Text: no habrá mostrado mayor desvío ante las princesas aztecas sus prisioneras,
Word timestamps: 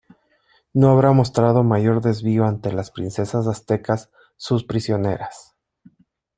no 0.73 0.89
habrá 0.89 1.11
mostrado 1.11 1.63
mayor 1.63 2.01
desvío 2.01 2.45
ante 2.45 2.71
las 2.73 2.89
princesas 2.89 3.45
aztecas 3.45 4.09
sus 4.35 4.63
prisioneras, 4.63 5.53